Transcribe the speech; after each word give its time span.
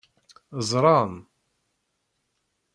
Ẓran. 0.69 1.13